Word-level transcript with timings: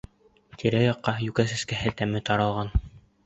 Тирә-яҡҡа 0.61 1.13
йүкә 1.27 1.45
сәскәһе 1.53 1.93
тәме 1.99 2.21
таралған. 2.31 2.73